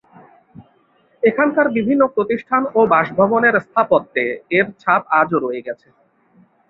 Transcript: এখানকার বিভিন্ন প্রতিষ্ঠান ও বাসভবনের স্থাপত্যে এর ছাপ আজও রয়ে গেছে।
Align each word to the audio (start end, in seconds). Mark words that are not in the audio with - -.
এখানকার 1.23 1.67
বিভিন্ন 1.77 2.01
প্রতিষ্ঠান 2.15 2.61
ও 2.75 2.81
বাসভবনের 2.93 3.55
স্থাপত্যে 3.65 4.23
এর 4.57 4.67
ছাপ 4.81 5.01
আজও 5.19 5.37
রয়ে 5.39 5.65
গেছে। 5.67 5.87